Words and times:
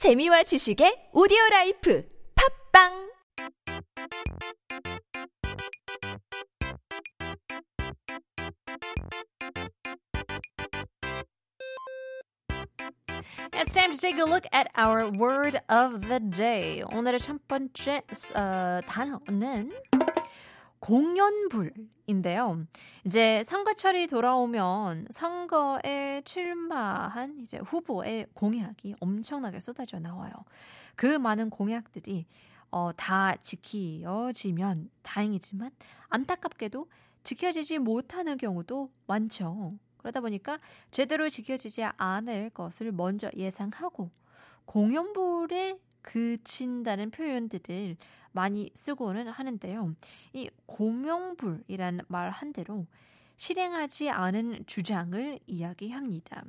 재미와 0.00 0.43
지식의 0.43 1.09
오디오 1.13 1.37
라이프 1.51 2.03
팝빵 2.73 3.11
It's 13.53 13.73
time 13.73 13.91
to 13.91 13.97
take 13.97 14.17
a 14.17 14.25
look 14.25 14.47
at 14.51 14.71
our 14.75 15.07
word 15.11 15.59
of 15.69 16.07
the 16.07 16.19
day. 16.19 16.81
오늘의 16.91 17.19
첫 17.19 17.37
번째 17.47 18.01
어, 18.35 18.81
단어는 18.87 19.71
공연불인데요. 20.81 22.65
이제 23.05 23.43
선거철이 23.43 24.07
돌아오면 24.07 25.07
선거에 25.11 26.23
출마한 26.25 27.39
이제 27.39 27.59
후보의 27.59 28.27
공약이 28.33 28.95
엄청나게 28.99 29.59
쏟아져 29.59 29.99
나와요. 29.99 30.33
그 30.95 31.05
많은 31.05 31.51
공약들이 31.51 32.25
어, 32.71 32.91
다 32.95 33.35
지켜지면 33.43 34.89
다행이지만 35.03 35.71
안타깝게도 36.09 36.89
지켜지지 37.23 37.77
못하는 37.77 38.37
경우도 38.37 38.89
많죠. 39.05 39.73
그러다 39.97 40.19
보니까 40.19 40.59
제대로 40.89 41.29
지켜지지 41.29 41.83
않을 41.83 42.49
것을 42.49 42.91
먼저 42.91 43.29
예상하고 43.35 44.09
공연불에 44.65 45.77
그친다는 46.01 47.11
표현들을 47.11 47.97
많이 48.31 48.71
쓰고는 48.73 49.27
하는데요. 49.27 49.95
이 50.33 50.49
공염불이라는 50.65 52.05
말 52.07 52.29
한대로 52.29 52.85
실행하지 53.37 54.09
않은 54.09 54.65
주장을 54.67 55.39
이야기합니다. 55.47 56.43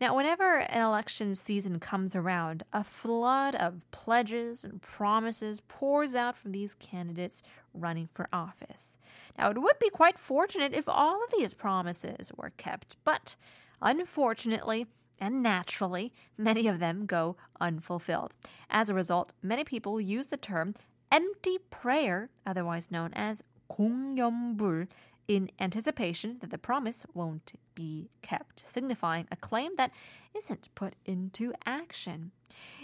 Now, 0.00 0.14
whenever 0.14 0.60
an 0.60 0.80
election 0.80 1.34
season 1.34 1.80
comes 1.80 2.14
around, 2.14 2.62
a 2.72 2.84
flood 2.84 3.56
of 3.56 3.80
pledges 3.90 4.62
and 4.62 4.80
promises 4.80 5.60
pours 5.66 6.14
out 6.14 6.36
from 6.36 6.52
these 6.52 6.74
candidates 6.74 7.42
running 7.74 8.08
for 8.14 8.28
office. 8.32 8.96
Now, 9.36 9.50
it 9.50 9.58
would 9.58 9.78
be 9.80 9.90
quite 9.90 10.18
fortunate 10.18 10.72
if 10.72 10.88
all 10.88 11.22
of 11.24 11.32
these 11.36 11.52
promises 11.52 12.30
were 12.36 12.52
kept, 12.56 12.96
but 13.04 13.34
unfortunately, 13.82 14.86
and 15.20 15.42
naturally, 15.42 16.12
many 16.36 16.66
of 16.66 16.78
them 16.78 17.06
go 17.06 17.36
unfulfilled. 17.60 18.32
As 18.70 18.88
a 18.88 18.94
result, 18.94 19.32
many 19.42 19.64
people 19.64 20.00
use 20.00 20.28
the 20.28 20.36
term 20.36 20.74
empty 21.10 21.58
prayer, 21.70 22.30
otherwise 22.46 22.90
known 22.90 23.12
as 23.14 23.42
공염불, 23.70 24.88
in 25.28 25.50
anticipation 25.60 26.38
that 26.40 26.50
the 26.50 26.58
promise 26.58 27.04
won't 27.12 27.52
be 27.74 28.08
kept, 28.22 28.64
signifying 28.66 29.26
a 29.30 29.36
claim 29.36 29.72
that 29.76 29.92
isn't 30.34 30.68
put 30.74 30.94
into 31.04 31.52
action. 31.66 32.32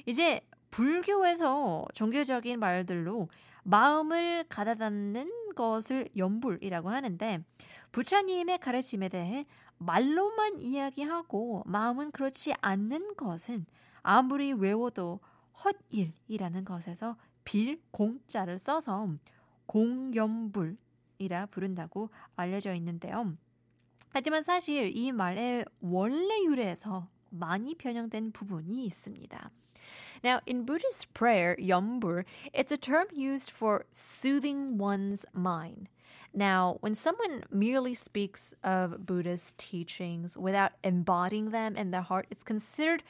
이제 0.07 0.41
불교에서 0.71 1.87
종교적인 1.95 2.59
말들로 2.59 3.29
마음을 3.63 4.45
가다듬는 4.51 5.55
것을 5.55 6.09
염불이라고 6.17 6.91
하는데 6.91 7.41
부처님의 7.93 8.59
가르침에 8.59 9.09
대해 9.09 9.47
말로만 9.79 10.61
이야기하고 10.61 11.63
마음은 11.67 12.11
그렇지 12.11 12.55
않는 12.61 13.17
것은 13.17 13.67
아무리 14.03 14.53
외워도 14.53 15.21
헛일이라는 15.65 16.65
것에서 16.65 17.17
빌 17.45 17.81
공자를 17.91 18.59
써서 18.59 19.09
공연불이라 19.67 21.47
부른다고 21.51 22.11
알려져 22.37 22.75
있는데요. 22.75 23.37
하지만 24.11 24.43
사실 24.43 24.97
이 24.97 25.13
말의 25.13 25.65
원래 25.81 26.43
유래에서 26.45 27.09
많이 27.31 27.75
변형된 27.75 28.33
부분이 28.33 28.85
있습니다. 28.87 29.51
Now, 30.23 30.41
in 30.47 30.65
Buddhist 30.65 31.13
prayer, 31.13 31.57
yambur, 31.59 32.25
it's 32.53 32.73
a 32.73 32.79
term 32.79 33.07
used 33.13 33.51
for 33.51 33.85
soothing 33.93 34.79
one's 34.79 35.27
mind. 35.35 35.89
Now, 36.33 36.79
when 36.81 36.95
someone 36.95 37.45
merely 37.51 37.95
speaks 37.95 38.55
of 38.65 39.07
Buddhist 39.07 39.57
teachings 39.57 40.37
without 40.37 40.73
embodying 40.83 41.51
them 41.51 41.77
in 41.77 41.91
their 41.91 42.03
heart, 42.03 42.27
it's 42.31 42.43
considered, 42.43 43.03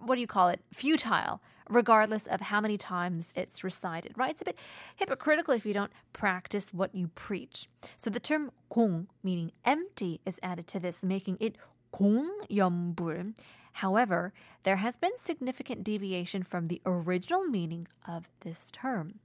what 0.00 0.16
do 0.16 0.20
you 0.20 0.26
call 0.26 0.48
it, 0.48 0.60
futile, 0.72 1.40
regardless 1.68 2.26
of 2.26 2.42
how 2.42 2.60
many 2.60 2.76
times 2.76 3.32
it's 3.34 3.64
recited, 3.64 4.12
right? 4.16 4.30
It's 4.30 4.42
a 4.42 4.44
bit 4.44 4.58
hypocritical 4.96 5.54
if 5.54 5.64
you 5.64 5.72
don't 5.72 5.92
practice 6.12 6.74
what 6.74 6.94
you 6.94 7.08
preach. 7.14 7.68
So 7.96 8.10
the 8.10 8.20
term 8.20 8.50
kung, 8.72 9.06
meaning 9.22 9.52
empty, 9.64 10.20
is 10.26 10.38
added 10.42 10.66
to 10.68 10.80
this, 10.80 11.02
making 11.02 11.38
it 11.40 11.56
공염불. 11.94 13.34
However, 13.78 14.32
there 14.62 14.76
has 14.76 14.96
been 14.96 15.16
significant 15.16 15.82
deviation 15.82 16.42
from 16.42 16.66
the 16.66 16.82
original 16.84 17.44
meaning 17.44 17.88
of 18.06 18.28
this 18.40 18.68
term. 18.70 19.20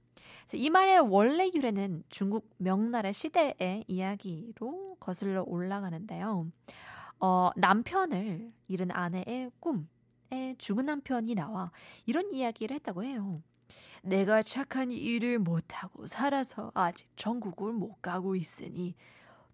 이 0.54 0.70
말의 0.70 1.00
원래 1.00 1.50
유래는 1.54 2.04
중국 2.08 2.50
명나라 2.58 3.12
시대의 3.12 3.84
이야기로 3.86 4.96
거슬러 4.98 5.44
올라가는데요. 5.46 6.50
어, 7.20 7.50
남편을 7.56 8.52
잃은 8.68 8.90
아내의 8.90 9.50
꿈에 9.60 10.54
죽은 10.58 10.86
남편이 10.86 11.34
나와 11.34 11.70
이런 12.06 12.32
이야기를 12.32 12.74
했다고 12.76 13.04
해요. 13.04 13.42
내가 14.02 14.42
착한 14.42 14.90
일을 14.90 15.38
못하고 15.38 16.06
살아서 16.06 16.72
아직 16.74 17.08
천국을 17.16 17.72
못 17.72 18.00
가고 18.02 18.34
있으니 18.34 18.94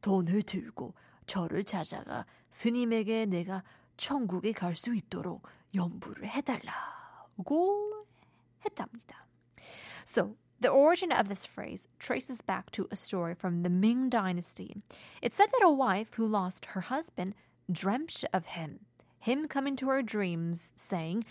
돈을 0.00 0.42
들고 0.42 0.94
저를 1.26 1.64
찾아가 1.64 2.24
스님에게 2.50 3.26
내가 3.26 3.62
천국에 3.96 4.52
갈 4.52 4.76
수 4.76 4.94
있도록 4.94 5.42
연부를 5.74 6.28
해달라고 6.28 8.06
했답니다. 8.64 9.26
So, 10.06 10.36
the 10.59 10.69
origin 10.69 11.11
of 11.11 11.27
this 11.27 11.45
phrase 11.45 11.87
traces 11.97 12.41
back 12.41 12.71
to 12.71 12.87
a 12.91 12.95
story 12.95 13.33
from 13.33 13.63
the 13.63 13.69
Ming 13.69 14.09
Dynasty. 14.09 14.75
It 15.21 15.33
said 15.33 15.47
that 15.51 15.65
a 15.65 15.71
wife 15.71 16.13
who 16.13 16.27
lost 16.27 16.65
her 16.67 16.81
husband 16.81 17.33
dreamt 17.71 18.23
of 18.31 18.45
him, 18.45 18.81
him 19.19 19.47
coming 19.47 19.75
to 19.77 19.89
her 19.89 20.03
dreams, 20.03 20.71
saying, 20.75 21.25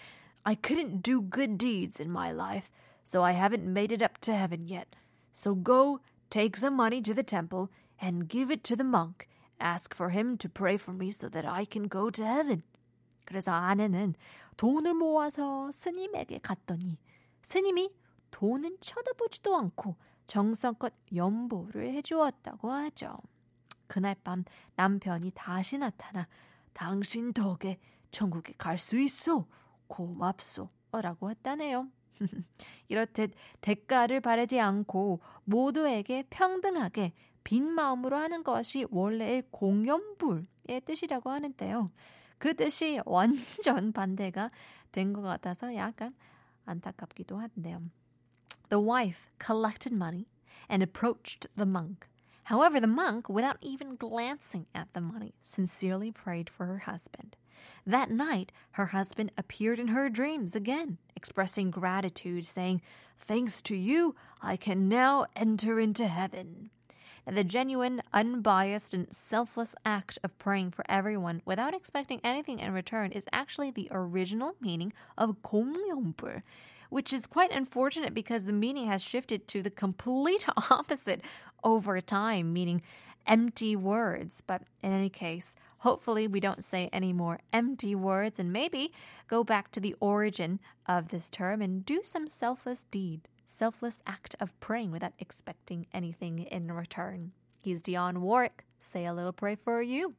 I 0.44 0.54
couldn't 0.54 1.02
do 1.02 1.20
good 1.20 1.58
deeds 1.58 2.00
in 2.00 2.10
my 2.10 2.32
life, 2.32 2.70
so 3.04 3.22
I 3.22 3.32
haven't 3.32 3.64
made 3.72 3.92
it 3.92 4.02
up 4.02 4.18
to 4.22 4.34
heaven 4.34 4.66
yet. 4.66 4.96
So 5.32 5.54
go, 5.54 6.00
take 6.28 6.56
some 6.56 6.74
money 6.74 7.00
to 7.02 7.14
the 7.14 7.22
temple, 7.22 7.70
and 8.00 8.28
give 8.28 8.50
it 8.50 8.64
to 8.64 8.76
the 8.76 8.84
monk. 8.84 9.28
Ask 9.60 9.94
for 9.94 10.08
him 10.08 10.38
to 10.38 10.48
pray 10.48 10.76
for 10.76 10.92
me 10.92 11.10
so 11.10 11.28
that 11.28 11.44
I 11.44 11.64
can 11.64 11.84
go 11.84 12.10
to 12.10 12.24
heaven. 12.26 12.62
그래서 13.26 13.52
아내는 13.52 14.14
돈을 14.56 14.94
모아서 14.94 15.70
스님에게 15.70 16.40
갔더니 16.42 16.98
스님이 17.42 17.90
돈은 18.35 18.77
쳐다보지도 18.81 19.55
않고 19.55 19.95
정성껏 20.27 20.93
연보를 21.15 21.93
해주었다고 21.93 22.69
하죠. 22.69 23.17
그날 23.87 24.13
밤 24.25 24.43
남편이 24.75 25.31
다시 25.33 25.77
나타나 25.77 26.27
당신 26.73 27.31
덕에 27.31 27.79
천국에 28.11 28.53
갈 28.57 28.77
수 28.77 28.99
있어 28.99 29.47
고맙소 29.87 30.69
라고 30.91 31.29
했다네요. 31.31 31.87
이렇듯 32.89 33.31
대가를 33.61 34.19
바라지 34.19 34.59
않고 34.59 35.21
모두에게 35.45 36.23
평등하게 36.29 37.13
빈 37.45 37.63
마음으로 37.69 38.17
하는 38.17 38.43
것이 38.43 38.85
원래의 38.89 39.43
공연불의 39.51 40.81
뜻이라고 40.83 41.29
하는데요. 41.29 41.89
그 42.37 42.53
뜻이 42.53 42.99
완전 43.07 43.93
반대가 43.93 44.51
된 44.91 45.13
것 45.13 45.21
같아서 45.21 45.73
약간 45.75 46.13
안타깝기도 46.65 47.37
한데요. 47.37 47.81
The 48.69 48.79
wife 48.79 49.29
collected 49.39 49.93
money 49.93 50.27
and 50.69 50.81
approached 50.81 51.47
the 51.55 51.65
monk. 51.65 52.07
However, 52.45 52.79
the 52.79 52.87
monk, 52.87 53.27
without 53.27 53.57
even 53.61 53.95
glancing 53.95 54.67
at 54.73 54.87
the 54.93 55.01
money, 55.01 55.33
sincerely 55.43 56.11
prayed 56.11 56.49
for 56.49 56.65
her 56.65 56.79
husband. 56.79 57.35
That 57.87 58.11
night, 58.11 58.51
her 58.71 58.87
husband 58.87 59.31
appeared 59.37 59.79
in 59.79 59.89
her 59.89 60.09
dreams 60.09 60.55
again, 60.55 60.97
expressing 61.15 61.71
gratitude, 61.71 62.45
saying, 62.45 62.81
Thanks 63.17 63.61
to 63.63 63.75
you, 63.75 64.15
I 64.41 64.57
can 64.57 64.87
now 64.87 65.25
enter 65.35 65.79
into 65.79 66.07
heaven. 66.07 66.69
The 67.27 67.43
genuine, 67.43 68.03
unbiased, 68.13 68.93
and 68.93 69.11
selfless 69.11 69.75
act 69.83 70.19
of 70.23 70.37
praying 70.37 70.71
for 70.71 70.85
everyone 70.87 71.41
without 71.45 71.73
expecting 71.73 72.21
anything 72.23 72.59
in 72.59 72.71
return 72.71 73.11
is 73.11 73.25
actually 73.31 73.71
the 73.71 73.87
original 73.89 74.55
meaning 74.61 74.93
of 75.17 75.41
공염불 75.41 76.43
which 76.95 77.11
is 77.11 77.27
quite 77.27 77.51
unfortunate 77.51 78.13
because 78.13 78.45
the 78.45 78.53
meaning 78.53 78.87
has 78.87 79.03
shifted 79.03 79.49
to 79.49 79.61
the 79.61 79.69
complete 79.69 80.45
opposite 80.71 81.19
over 81.61 81.99
time, 81.99 82.53
meaning 82.53 82.81
empty 83.27 83.75
words. 83.75 84.41
But 84.47 84.61
in 84.81 84.93
any 84.93 85.09
case, 85.09 85.55
hopefully 85.79 86.25
we 86.25 86.39
don't 86.39 86.63
say 86.63 86.89
any 86.93 87.11
more 87.11 87.41
empty 87.51 87.95
words 87.95 88.39
and 88.39 88.53
maybe 88.53 88.93
go 89.27 89.43
back 89.43 89.73
to 89.73 89.81
the 89.81 89.93
origin 89.99 90.61
of 90.85 91.09
this 91.09 91.29
term 91.29 91.61
and 91.61 91.85
do 91.85 92.01
some 92.01 92.29
selfless 92.29 92.85
deed, 92.85 93.27
selfless 93.45 93.99
act 94.07 94.37
of 94.39 94.57
praying 94.61 94.91
without 94.91 95.15
expecting 95.19 95.87
anything 95.93 96.43
in 96.43 96.71
return. 96.71 97.33
He's 97.61 97.83
Dionne 97.83 98.19
Warwick. 98.19 98.63
Say 98.79 99.05
a 99.05 99.13
little 99.13 99.33
pray 99.33 99.55
for 99.55 99.81
you. 99.81 100.15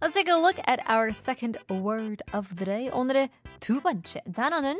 Let's 0.00 0.14
take 0.14 0.28
a 0.28 0.36
look 0.36 0.56
at 0.66 0.80
our 0.88 1.12
second 1.12 1.58
word 1.68 2.22
of 2.32 2.56
the 2.56 2.64
day. 2.64 2.90
오늘의 2.90 3.30
두 3.60 3.80
번째 3.80 4.22
단어는 4.32 4.78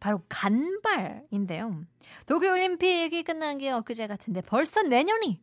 바로 0.00 0.22
간발인데요. 0.28 1.84
도쿄올림픽이 2.26 3.24
끝난 3.24 3.58
게 3.58 3.70
엊그제 3.70 4.06
같은데 4.06 4.40
벌써 4.40 4.82
내년이 4.82 5.40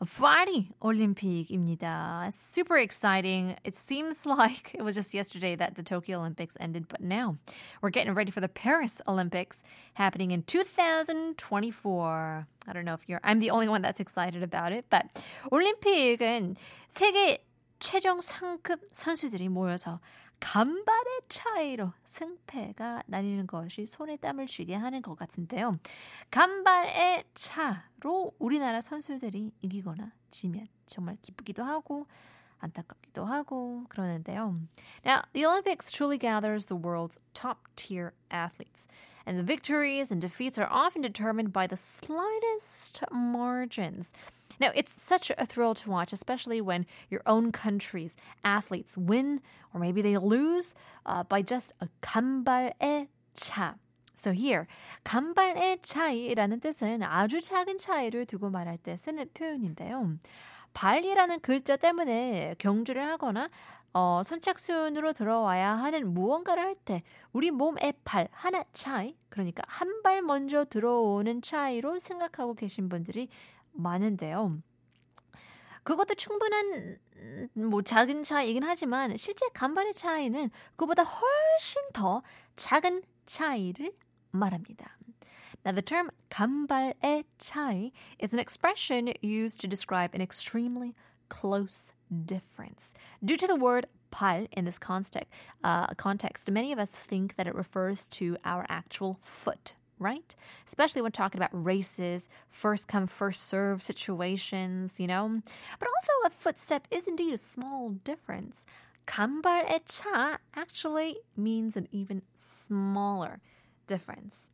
파리 0.00 0.70
올림픽입니다. 0.80 2.30
Super 2.32 2.78
exciting. 2.78 3.54
It 3.64 3.74
seems 3.74 4.24
like 4.24 4.74
it 4.74 4.82
was 4.82 4.96
just 4.96 5.12
yesterday 5.12 5.54
that 5.56 5.74
the 5.74 5.82
Tokyo 5.82 6.20
Olympics 6.20 6.56
ended, 6.58 6.88
but 6.88 7.02
now 7.02 7.36
we're 7.82 7.90
getting 7.90 8.14
ready 8.14 8.30
for 8.30 8.40
the 8.40 8.48
Paris 8.48 9.02
Olympics 9.06 9.62
happening 9.94 10.30
in 10.30 10.42
2024. 10.44 12.46
I 12.66 12.72
don't 12.72 12.86
know 12.86 12.94
if 12.94 13.06
you're 13.08 13.20
I'm 13.22 13.40
the 13.40 13.50
only 13.50 13.68
one 13.68 13.82
that's 13.82 14.00
excited 14.00 14.42
about 14.42 14.72
it, 14.72 14.86
but 14.88 15.04
올림픽은 15.52 16.56
세계 16.88 17.43
최종 17.79 18.21
상급 18.21 18.81
선수들이 18.91 19.49
모여서 19.49 19.99
간발의 20.39 21.21
차이로 21.29 21.93
승패가 22.03 23.03
나뉘는 23.07 23.47
것이 23.47 23.85
손에 23.85 24.17
땀을 24.17 24.47
쥐게 24.47 24.75
하는 24.75 25.01
것 25.01 25.15
같은데요. 25.15 25.77
간발의 26.31 27.23
차로 27.33 28.33
우리나라 28.39 28.81
선수들이 28.81 29.51
이기거나 29.61 30.11
지면 30.31 30.67
정말 30.85 31.17
기쁘기도 31.21 31.63
하고 31.63 32.07
안타깝기도 32.59 33.25
하고 33.25 33.85
그러는데요. 33.89 34.59
Now, 35.05 35.21
the 35.33 35.45
Olympics 35.45 35.91
truly 35.91 36.17
gathers 36.17 36.67
the 36.67 36.77
world's 36.77 37.19
top-tier 37.33 38.13
athletes. 38.31 38.87
And 39.25 39.37
the 39.37 39.43
victories 39.43 40.11
and 40.11 40.21
defeats 40.21 40.59
are 40.59 40.69
often 40.69 41.01
determined 41.01 41.51
by 41.51 41.67
the 41.67 41.77
slightest 41.77 43.01
margins. 43.11 44.11
Now, 44.59 44.71
it's 44.75 44.91
such 44.91 45.31
a 45.37 45.45
thrill 45.45 45.73
to 45.75 45.89
watch, 45.89 46.13
especially 46.13 46.61
when 46.61 46.85
your 47.09 47.21
own 47.25 47.51
country's 47.51 48.15
athletes 48.43 48.97
win 48.97 49.41
or 49.73 49.79
maybe 49.79 50.01
they 50.01 50.17
lose 50.17 50.73
uh, 51.05 51.23
by 51.23 51.41
just 51.41 51.73
a 51.81 51.87
간발의 52.01 53.07
차. 53.35 53.75
So 54.15 54.31
here, 54.31 54.65
간발의 55.03 55.79
차이라는 55.81 56.61
뜻은 56.61 57.03
아주 57.03 57.41
작은 57.41 57.77
차이를 57.77 58.25
두고 58.25 58.49
말할 58.49 58.77
때 58.77 58.95
쓰는 58.95 59.29
표현인데요. 59.33 60.17
발이라는 60.73 61.39
글자 61.41 61.75
때문에 61.75 62.55
경주를 62.57 63.05
하거나 63.05 63.49
어, 63.93 64.21
선착순으로 64.23 65.13
들어와야 65.13 65.71
하는 65.71 66.13
무언가를 66.13 66.63
할 66.63 66.75
때 66.75 67.01
우리 67.31 67.49
몸의 67.49 67.93
발 68.03 68.27
하나 68.31 68.63
차이, 68.73 69.15
그러니까 69.29 69.63
한 69.67 70.01
발 70.03 70.21
먼저 70.21 70.65
들어오는 70.65 71.41
차이로 71.41 71.99
생각하고 71.99 72.53
계신 72.53 72.89
분들이 72.89 73.27
많은데요. 73.74 74.62
그것도 75.82 76.14
충분한 76.14 76.98
뭐 77.54 77.82
작은 77.82 78.22
차이긴 78.22 78.62
하지만 78.62 79.16
실제 79.16 79.46
간발의 79.54 79.94
차이는 79.94 80.50
그보다 80.76 81.02
훨씬 81.02 81.82
더 81.92 82.22
작은 82.56 83.02
차이를 83.26 83.92
말합니다. 84.30 84.96
Now, 85.64 85.72
the 85.72 85.82
term 85.82 86.10
간발의 86.30 87.24
차이 87.38 87.92
is 88.18 88.32
an 88.32 88.40
expression 88.40 89.12
used 89.22 89.60
to 89.60 89.68
describe 89.68 90.14
an 90.14 90.22
extremely 90.22 90.94
close 91.28 91.92
difference. 92.10 92.92
Due 93.22 93.36
to 93.36 93.46
the 93.46 93.56
word 93.56 93.86
발 94.10 94.48
in 94.52 94.64
this 94.64 94.78
context, 94.78 95.28
uh, 95.62 95.86
context, 95.96 96.50
many 96.50 96.72
of 96.72 96.78
us 96.78 96.92
think 96.92 97.36
that 97.36 97.46
it 97.46 97.54
refers 97.54 98.06
to 98.06 98.36
our 98.44 98.64
actual 98.68 99.18
foot, 99.22 99.74
right? 99.98 100.33
Especially 100.66 101.02
when 101.02 101.12
talking 101.12 101.38
about 101.38 101.50
races, 101.52 102.28
first 102.48 102.88
come, 102.88 103.06
first 103.06 103.48
serve 103.48 103.82
situations, 103.82 104.98
you 104.98 105.06
know? 105.06 105.40
But 105.78 105.88
although 105.88 106.26
a 106.26 106.30
footstep 106.30 106.86
is 106.90 107.06
indeed 107.06 107.34
a 107.34 107.38
small 107.38 107.90
difference, 108.04 108.64
간발의 109.06 109.80
차 109.86 110.38
actually 110.54 111.18
means 111.36 111.76
an 111.76 111.88
even 111.90 112.22
smaller 112.34 113.40
difference. 113.86 114.48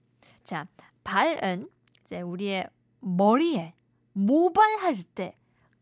자, 0.45 0.67
발은 1.05 1.69
이제 2.05 2.21
우리의 2.23 2.69
머리에 3.01 3.75
모발할 4.15 5.05
때 5.15 5.37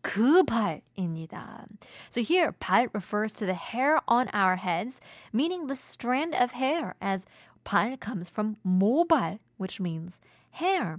그 0.04 0.44
발입니다. 0.44 1.66
So 2.10 2.20
here, 2.20 2.52
발 2.52 2.88
refers 2.92 3.32
to 3.34 3.46
the 3.46 3.54
hair 3.54 4.00
on 4.06 4.28
our 4.34 4.56
heads, 4.56 5.00
meaning 5.32 5.66
the 5.66 5.74
strand 5.74 6.34
of 6.34 6.52
hair, 6.52 6.94
as 7.00 7.24
발 7.64 7.96
comes 7.96 8.28
from 8.28 8.56
모발, 8.62 9.38
which 9.59 9.81
means 9.81 10.21
hair. 10.61 10.97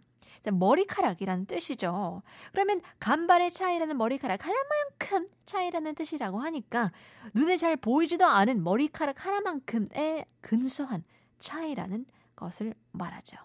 머리카락이라는 0.51 1.47
뜻이죠. 1.47 2.23
그러면 2.53 2.81
간발의 2.99 3.51
차이라는 3.51 3.97
머리카락 3.97 4.41
하나만큼 4.47 5.27
차이라는 5.45 5.95
뜻이라고 5.95 6.41
하니까 6.41 6.93
눈에 7.35 7.57
잘 7.57 7.77
보이지도 7.77 8.25
않은 8.25 8.63
머리카락 8.63 9.27
하나만큼의 9.27 10.25
근소한 10.41 11.05
차이라는 11.39 12.07
것을 12.37 12.75
말하죠. 12.93 13.37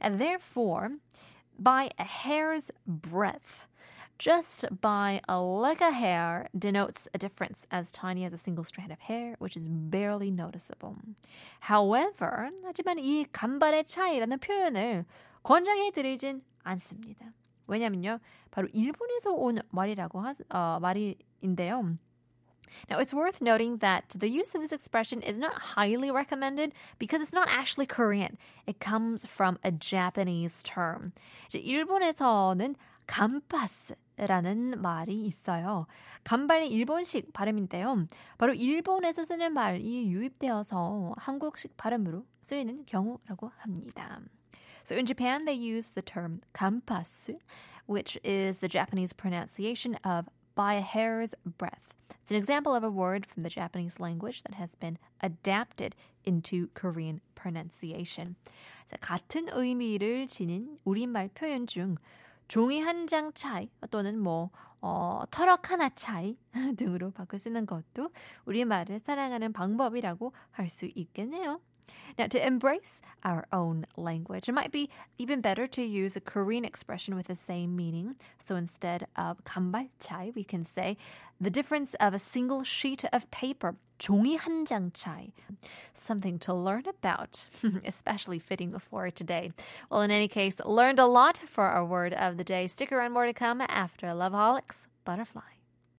And 0.00 0.18
therefore, 0.18 0.96
by 1.62 1.90
a 1.98 2.06
hair's 2.06 2.70
breadth, 2.86 3.66
just 4.21 4.65
by 4.81 5.21
a 5.27 5.39
leg 5.39 5.81
of 5.81 5.93
hair 5.93 6.47
denotes 6.57 7.07
a 7.13 7.17
difference 7.17 7.67
as 7.71 7.91
tiny 7.91 8.25
as 8.25 8.33
a 8.33 8.37
single 8.37 8.63
strand 8.63 8.91
of 8.91 8.99
hair, 8.99 9.35
which 9.39 9.55
is 9.55 9.69
barely 9.69 10.31
noticeable. 10.31 10.95
However, 11.61 12.49
하지만 12.63 12.99
이 12.99 13.25
간발의 13.31 13.85
차이라는 13.85 14.39
표현을 14.39 15.05
권장해 15.43 15.91
드리진 15.91 16.41
않습니다. 16.63 17.33
왜냐면요, 17.67 18.19
바로 18.51 18.67
일본에서 18.73 19.33
온 19.33 19.59
말이라고 19.69 20.19
하, 20.21 20.33
어, 20.49 20.79
말인데요. 20.79 21.97
Now, 22.89 22.99
it's 22.99 23.13
worth 23.13 23.41
noting 23.41 23.77
that 23.77 24.13
the 24.15 24.29
use 24.29 24.53
of 24.53 24.61
this 24.61 24.71
expression 24.71 25.21
is 25.21 25.37
not 25.37 25.53
highly 25.75 26.11
recommended 26.11 26.73
because 26.99 27.21
it's 27.21 27.33
not 27.33 27.47
actually 27.49 27.85
Korean. 27.85 28.37
It 28.65 28.79
comes 28.79 29.25
from 29.25 29.57
a 29.63 29.71
Japanese 29.71 30.61
term. 30.63 31.13
이제 31.47 31.59
일본에서는 31.59 32.75
감파스 33.07 33.95
라는 34.26 34.80
말이 34.80 35.24
있어요. 35.24 35.86
간발이 36.24 36.68
일본식 36.68 37.32
발음인데요. 37.32 38.06
바로 38.38 38.54
일본에서 38.54 39.24
쓰는 39.24 39.52
말이 39.52 40.08
유입되어서 40.08 41.14
한국식 41.16 41.76
발음으로 41.76 42.24
쓰이는 42.40 42.84
경우라고 42.86 43.50
합니다. 43.58 44.20
So 44.84 44.96
in 44.96 45.06
Japan, 45.06 45.44
they 45.44 45.54
use 45.54 45.90
the 45.90 46.02
term 46.02 46.40
kampasu, 46.52 47.38
which 47.86 48.18
is 48.24 48.58
the 48.58 48.68
Japanese 48.68 49.12
pronunciation 49.12 49.96
of 50.04 50.28
by 50.54 50.74
a 50.74 50.80
hair's 50.80 51.34
breadth. 51.58 51.94
It's 52.22 52.30
an 52.30 52.36
example 52.36 52.74
of 52.74 52.84
a 52.84 52.90
word 52.90 53.26
from 53.26 53.42
the 53.42 53.48
Japanese 53.48 53.98
language 53.98 54.42
that 54.44 54.54
has 54.54 54.76
been 54.76 54.98
adapted 55.20 55.96
into 56.24 56.68
Korean 56.74 57.20
pronunciation. 57.34 58.36
같은 59.00 59.48
의미를 59.48 60.28
지닌 60.28 60.78
우리말 60.84 61.30
표현 61.34 61.66
중 61.66 61.96
종이 62.52 62.80
한 62.82 63.06
장 63.06 63.32
차이 63.32 63.70
또는 63.90 64.18
뭐 64.18 64.50
어, 64.82 65.22
터럭 65.30 65.70
하나 65.70 65.88
차이 65.88 66.36
등으로 66.76 67.10
바꿔 67.10 67.38
쓰는 67.38 67.64
것도 67.64 68.10
우리말을 68.44 68.98
사랑하는 68.98 69.54
방법이라고 69.54 70.34
할 70.50 70.68
수 70.68 70.84
있겠네요. 70.94 71.62
Now, 72.17 72.25
to 72.27 72.45
embrace 72.45 72.99
our 73.23 73.45
own 73.53 73.85
language, 73.95 74.49
it 74.49 74.53
might 74.53 74.71
be 74.71 74.89
even 75.19 75.39
better 75.39 75.67
to 75.67 75.83
use 75.83 76.15
a 76.15 76.19
Korean 76.19 76.65
expression 76.65 77.15
with 77.15 77.27
the 77.27 77.35
same 77.35 77.75
meaning. 77.75 78.15
So 78.39 78.55
instead 78.55 79.05
of 79.15 79.43
간발차이, 79.43 80.33
we 80.33 80.43
can 80.43 80.65
say 80.65 80.97
the 81.39 81.51
difference 81.51 81.93
of 81.99 82.15
a 82.15 82.19
single 82.19 82.63
sheet 82.63 83.05
of 83.13 83.29
paper, 83.29 83.75
종이 83.99 84.35
한 84.39 84.65
장 84.65 84.91
차이. 84.93 85.31
Something 85.93 86.39
to 86.39 86.55
learn 86.55 86.85
about, 86.87 87.45
especially 87.85 88.39
fitting 88.39 88.77
for 88.79 89.11
today. 89.11 89.51
Well, 89.91 90.01
in 90.01 90.09
any 90.09 90.27
case, 90.27 90.59
learned 90.65 90.99
a 90.99 91.05
lot 91.05 91.39
for 91.45 91.65
our 91.65 91.85
word 91.85 92.13
of 92.15 92.37
the 92.37 92.43
day. 92.43 92.65
Stick 92.65 92.91
around, 92.91 93.11
more 93.11 93.27
to 93.27 93.33
come 93.33 93.61
after 93.61 94.07
Loveholics 94.07 94.87
Butterfly. 95.05 95.41